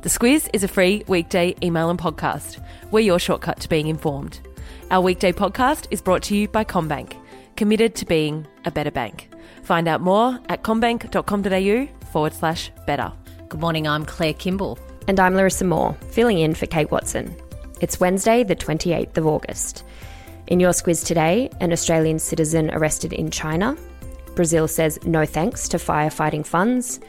[0.00, 2.64] The Squiz is a free weekday email and podcast.
[2.92, 4.38] We're your shortcut to being informed.
[4.92, 7.16] Our weekday podcast is brought to you by CommBank,
[7.56, 9.28] committed to being a better bank.
[9.64, 13.12] Find out more at commbank.com.au forward slash better.
[13.48, 14.78] Good morning, I'm Claire Kimball.
[15.08, 17.34] And I'm Larissa Moore, filling in for Kate Wilson.
[17.80, 19.82] It's Wednesday, the 28th of August.
[20.46, 23.76] In your squiz today, an Australian citizen arrested in China.
[24.36, 27.00] Brazil says no thanks to firefighting funds.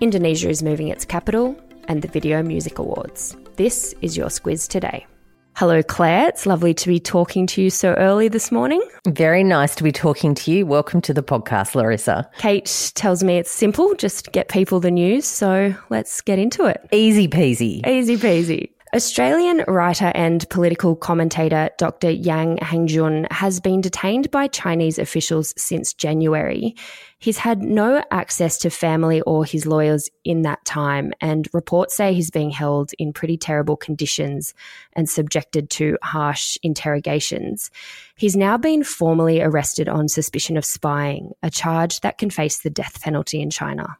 [0.00, 1.56] Indonesia is moving its capital
[1.88, 3.36] and the Video Music Awards.
[3.56, 5.06] This is your squiz today.
[5.54, 6.28] Hello, Claire.
[6.28, 8.82] It's lovely to be talking to you so early this morning.
[9.06, 10.64] Very nice to be talking to you.
[10.64, 12.28] Welcome to the podcast, Larissa.
[12.38, 15.26] Kate tells me it's simple, just get people the news.
[15.26, 16.88] So let's get into it.
[16.90, 17.86] Easy peasy.
[17.86, 18.70] Easy peasy.
[18.94, 22.10] Australian writer and political commentator Dr.
[22.10, 26.76] Yang Hengjun has been detained by Chinese officials since January.
[27.18, 32.12] He's had no access to family or his lawyers in that time, and reports say
[32.12, 34.52] he's being held in pretty terrible conditions
[34.92, 37.70] and subjected to harsh interrogations.
[38.16, 42.68] He's now been formally arrested on suspicion of spying, a charge that can face the
[42.68, 43.96] death penalty in China.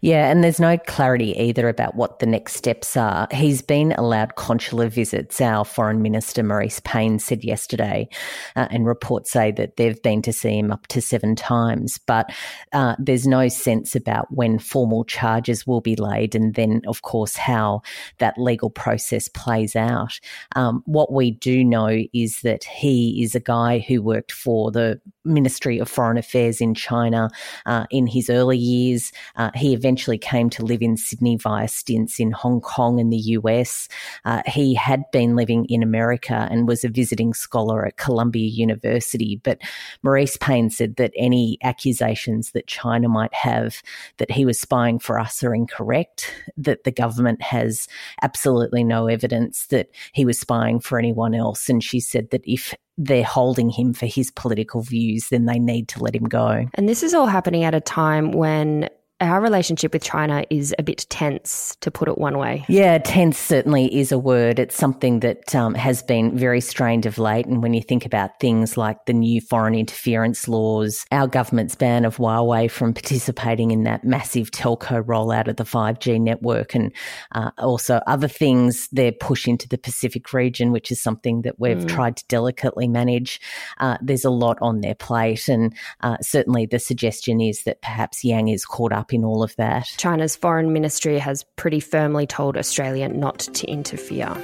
[0.00, 3.28] Yeah, and there's no clarity either about what the next steps are.
[3.32, 8.08] He's been allowed consular visits, our Foreign Minister Marise Payne said yesterday,
[8.56, 11.98] uh, and reports say that they've been to see him up to seven times.
[12.06, 12.32] But
[12.72, 17.36] uh, there's no sense about when formal charges will be laid, and then, of course,
[17.36, 17.82] how
[18.18, 20.18] that legal process plays out.
[20.56, 25.00] Um, what we do know is that he is a guy who worked for the
[25.28, 27.30] Ministry of Foreign Affairs in China
[27.66, 29.12] uh, in his early years.
[29.36, 33.18] Uh, he eventually came to live in Sydney via stints in Hong Kong and the
[33.38, 33.88] US.
[34.24, 39.40] Uh, he had been living in America and was a visiting scholar at Columbia University.
[39.42, 39.60] But
[40.04, 43.82] Marise Payne said that any accusations that China might have
[44.16, 47.88] that he was spying for us are incorrect, that the government has
[48.22, 51.68] absolutely no evidence that he was spying for anyone else.
[51.68, 55.88] And she said that if they're holding him for his political views, then they need
[55.88, 56.66] to let him go.
[56.74, 58.88] And this is all happening at a time when
[59.20, 62.64] our relationship with China is a bit tense, to put it one way.
[62.68, 64.58] Yeah, tense certainly is a word.
[64.58, 67.46] It's something that um, has been very strained of late.
[67.46, 72.04] And when you think about things like the new foreign interference laws, our government's ban
[72.04, 76.92] of Huawei from participating in that massive telco rollout of the 5G network, and
[77.32, 81.78] uh, also other things, their push into the Pacific region, which is something that we've
[81.78, 81.88] mm.
[81.88, 83.40] tried to delicately manage.
[83.78, 85.48] Uh, there's a lot on their plate.
[85.48, 89.42] And uh, certainly the suggestion is that perhaps Yang is caught up up in all
[89.42, 89.86] of that.
[89.96, 94.36] China's foreign ministry has pretty firmly told Australia not to interfere.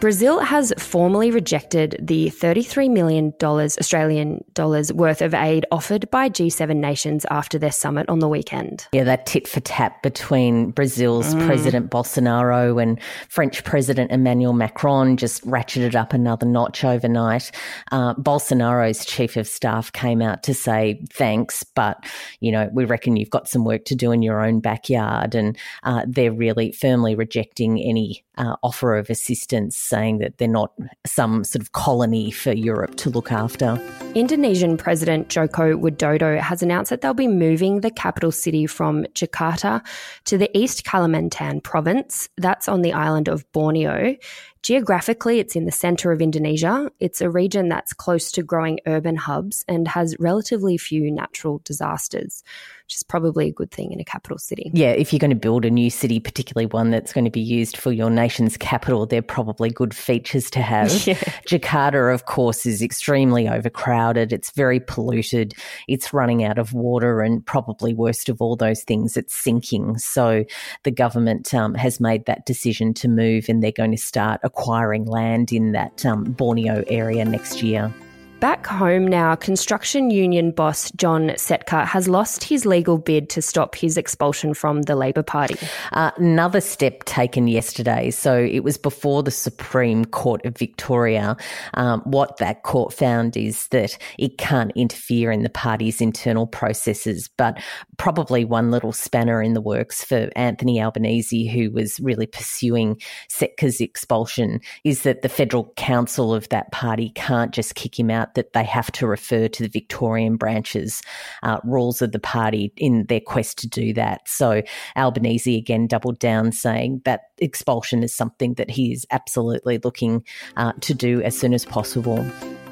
[0.00, 6.76] Brazil has formally rejected the $33 million Australian dollars worth of aid offered by G7
[6.76, 8.86] nations after their summit on the weekend.
[8.92, 11.44] Yeah, that tit for tat between Brazil's mm.
[11.46, 17.50] President Bolsonaro and French President Emmanuel Macron just ratcheted up another notch overnight.
[17.90, 22.04] Uh, Bolsonaro's chief of staff came out to say thanks, but,
[22.38, 25.34] you know, we reckon you've got some work to do in your own backyard.
[25.34, 30.72] And uh, they're really firmly rejecting any uh, offer of assistance, saying that they're not
[31.06, 33.80] some sort of colony for Europe to look after.
[34.14, 39.84] Indonesian President Joko Widodo has announced that they'll be moving the capital city from Jakarta
[40.24, 42.28] to the East Kalimantan province.
[42.36, 44.16] That's on the island of Borneo.
[44.62, 46.90] Geographically, it's in the center of Indonesia.
[46.98, 52.42] It's a region that's close to growing urban hubs and has relatively few natural disasters,
[52.88, 54.70] which is probably a good thing in a capital city.
[54.72, 57.38] Yeah, if you're going to build a new city, particularly one that's going to be
[57.38, 60.78] used for your nation's capital, they're probably good features to have.
[61.08, 61.14] Yeah.
[61.46, 64.32] Jakarta, of course, is extremely overcrowded.
[64.32, 65.54] It's very polluted.
[65.86, 69.96] It's running out of water, and probably worst of all those things, it's sinking.
[69.98, 70.44] So
[70.82, 75.06] the government um, has made that decision to move, and they're going to start acquiring
[75.06, 77.92] land in that um, Borneo area next year.
[78.40, 83.74] Back home now, construction union boss John Setka has lost his legal bid to stop
[83.74, 85.56] his expulsion from the Labor Party.
[85.90, 88.12] Uh, another step taken yesterday.
[88.12, 91.36] So it was before the Supreme Court of Victoria.
[91.74, 97.28] Um, what that court found is that it can't interfere in the party's internal processes,
[97.38, 97.60] but
[97.96, 103.80] probably one little spanner in the works for Anthony Albanese, who was really pursuing Setka's
[103.80, 108.34] expulsion, is that the federal council of that party can't just kick him out out
[108.34, 111.02] that they have to refer to the Victorian branches
[111.42, 114.28] uh, rules of the party in their quest to do that.
[114.28, 114.62] So
[114.96, 120.24] Albanese again doubled down, saying that expulsion is something that he is absolutely looking
[120.56, 122.24] uh, to do as soon as possible.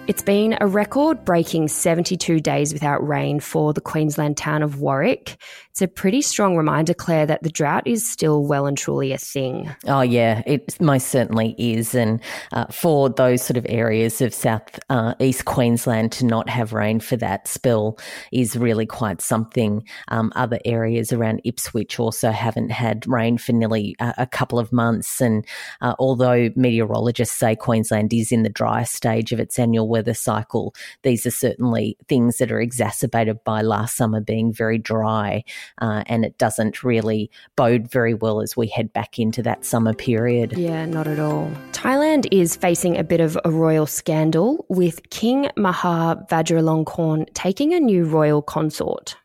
[0.08, 5.37] It's been a record breaking 72 days without rain for the Queensland town of Warwick.
[5.73, 9.19] It's a pretty strong reminder, Claire, that the drought is still well and truly a
[9.19, 9.69] thing.
[9.87, 11.94] Oh, yeah, it most certainly is.
[11.94, 12.23] And
[12.53, 17.00] uh, for those sort of areas of South uh, East Queensland to not have rain
[17.00, 17.99] for that spill
[18.32, 19.85] is really quite something.
[20.08, 24.73] Um, other areas around Ipswich also haven't had rain for nearly a, a couple of
[24.73, 25.20] months.
[25.20, 25.44] And
[25.82, 30.75] uh, although meteorologists say Queensland is in the dry stage of its annual weather cycle,
[31.02, 35.43] these are certainly things that are exacerbated by last summer being very dry
[35.81, 39.94] uh, and it doesn't really bode very well as we head back into that summer
[39.94, 40.52] period.
[40.56, 41.50] Yeah, not at all.
[41.72, 47.81] Thailand is facing a bit of a royal scandal with King Maha Vajiralongkorn taking a
[47.81, 49.16] new royal consort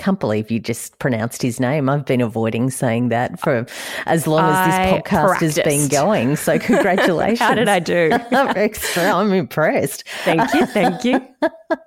[0.00, 1.88] can't believe you just pronounced his name.
[1.90, 3.66] I've been avoiding saying that for
[4.06, 5.56] as long as this I podcast practiced.
[5.58, 6.36] has been going.
[6.36, 7.38] So congratulations.
[7.38, 8.10] How did I do?
[8.32, 10.08] I'm, extra, I'm impressed.
[10.24, 11.20] Thank you, thank you.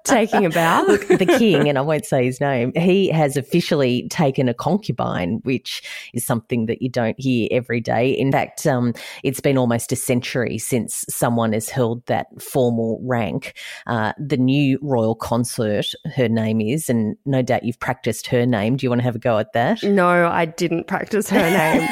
[0.05, 0.83] Taking a bow.
[0.87, 5.39] Look, the king, and I won't say his name, he has officially taken a concubine,
[5.43, 5.83] which
[6.13, 8.11] is something that you don't hear every day.
[8.11, 8.93] In fact, um,
[9.23, 13.57] it's been almost a century since someone has held that formal rank.
[13.87, 18.77] Uh, the new royal consort, her name is, and no doubt you've practiced her name.
[18.77, 19.83] Do you want to have a go at that?
[19.83, 21.87] No, I didn't practice her name.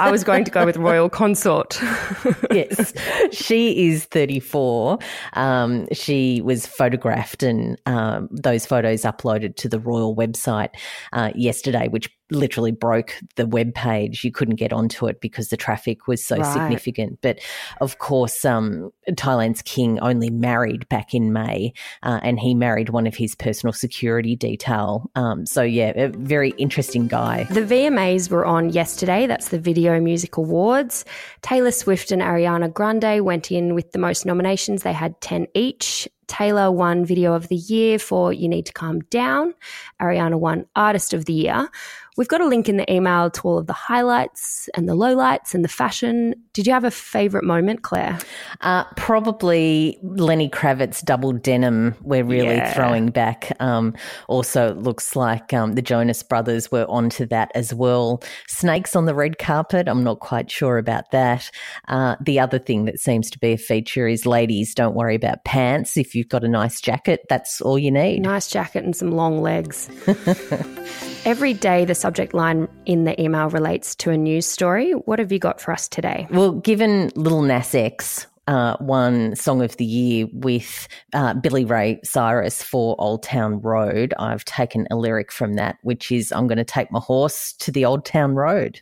[0.00, 1.80] I was going to go with royal consort.
[2.50, 2.92] yes,
[3.32, 4.98] she is 34.
[5.34, 10.70] Um, she was photographed and um, those photos uploaded to the royal website
[11.12, 14.24] uh, yesterday, which literally broke the web page.
[14.24, 16.52] You couldn't get onto it because the traffic was so Right.
[16.52, 17.18] significant.
[17.20, 17.38] But
[17.80, 21.72] of course, um, Thailand's king only married back in May,
[22.02, 25.10] uh, and he married one of his personal security detail.
[25.14, 27.44] Um, so yeah, a very interesting guy.
[27.50, 29.26] The VMAs were on yesterday.
[29.26, 31.04] That's the Video Music Awards.
[31.42, 34.82] Taylor Swift and Ariana Grande went in with the most nominations.
[34.82, 36.08] They had 10 each.
[36.26, 39.54] Taylor won Video of the Year for You Need to Calm Down.
[40.00, 41.68] Ariana won Artist of the Year.
[42.16, 45.52] We've got a link in the email to all of the highlights and the lowlights
[45.52, 46.36] and the fashion.
[46.52, 48.20] Did you have a favourite moment, Claire?
[48.60, 51.96] Uh, probably Lenny Kravitz double denim.
[52.02, 52.72] We're really Yeah.
[52.72, 53.50] throwing back.
[53.58, 53.94] Um,
[54.28, 58.22] also, it looks like um, the Jonas Brothers were onto that as well.
[58.46, 59.88] Snakes on the red carpet.
[59.88, 61.50] I'm not quite sure about that.
[61.88, 65.44] Uh, the other thing that seems to be a feature is ladies don't worry about
[65.44, 65.96] pants.
[65.96, 68.20] If you've got a nice jacket, that's all you need.
[68.20, 69.88] Nice jacket and some long legs.
[71.24, 74.92] Every day, the subject line in the email relates to a news story.
[74.92, 76.26] What have you got for us today?
[76.30, 82.00] Well, given Little Nas X uh, won Song of the Year with uh, Billy Ray
[82.04, 86.58] Cyrus for Old Town Road, I've taken a lyric from that, which is I'm going
[86.58, 88.80] to take my horse to the Old Town Road.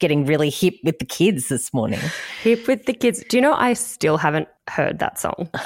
[0.00, 2.00] Getting really hip with the kids this morning.
[2.42, 3.22] Hip with the kids.
[3.28, 5.48] Do you know I still haven't heard that song?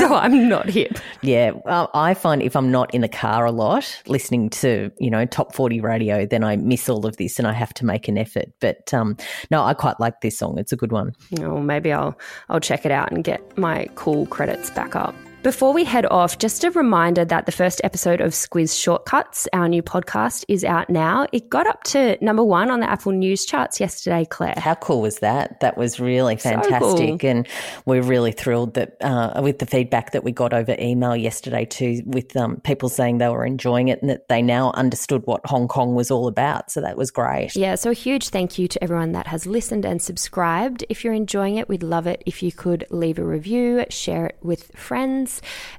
[0.00, 0.98] So I'm not hip.
[1.22, 5.10] yeah, well, I find if I'm not in the car a lot listening to, you
[5.10, 8.08] know, top 40 radio, then I miss all of this and I have to make
[8.08, 8.46] an effort.
[8.60, 9.16] But um,
[9.50, 10.58] no, I quite like this song.
[10.58, 11.12] It's a good one.
[11.40, 15.14] Oh, maybe I'll I'll check it out and get my cool credits back up.
[15.42, 19.70] Before we head off, just a reminder that the first episode of Squiz Shortcuts, our
[19.70, 21.26] new podcast, is out now.
[21.32, 24.52] It got up to number one on the Apple News charts yesterday, Claire.
[24.58, 25.58] How cool was that?
[25.60, 27.30] That was really So fantastic, cool.
[27.30, 27.48] and
[27.86, 32.02] we're really thrilled that uh, with the feedback that we got over email yesterday too,
[32.04, 35.68] with um, people saying they were enjoying it and that they now understood what Hong
[35.68, 36.70] Kong was all about.
[36.70, 37.56] So that was great.
[37.56, 40.84] Yeah, so a huge thank you to everyone that has listened and subscribed.
[40.90, 44.36] If you're enjoying it, we'd love it if you could leave a review, share it
[44.42, 45.29] with friends.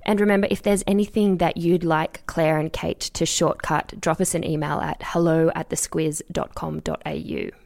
[0.05, 4.36] And remember, if there's anything that you'd like Claire and Kate to shortcut, drop us
[4.36, 7.58] an email at hello at thesquiz.com.au.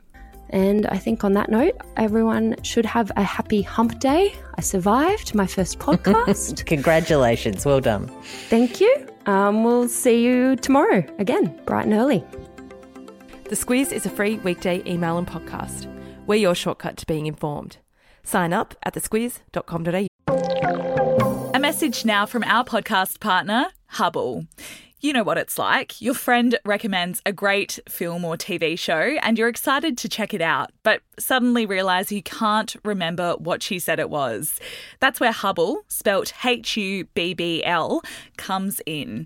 [0.49, 4.33] And I think on that note, everyone should have a happy hump day.
[4.55, 6.65] I survived my first podcast.
[6.65, 8.07] Congratulations, well done.
[8.49, 9.07] Thank you.
[9.25, 12.23] Um, we'll see you tomorrow again, bright and early.
[13.45, 15.91] The Squiz is a free weekday email and podcast.
[16.25, 17.77] We're your shortcut to being informed.
[18.23, 21.04] Sign up at thesquiz.com.au.
[21.65, 24.45] Message now from our podcast partner, Hubbl.
[25.00, 26.00] You know what it's like.
[26.00, 30.41] Your friend recommends a great film or TV show and you're excited to check it
[30.41, 34.60] out, but suddenly realize you can't remember what she said it was.
[35.00, 38.03] That's where Hubbl, spelt H U B B L,
[38.38, 39.25] comes in.